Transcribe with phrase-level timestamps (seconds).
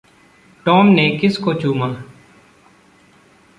[0.65, 1.87] Tom ने किस को चूमा?